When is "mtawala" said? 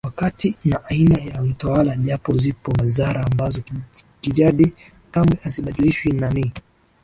1.41-1.95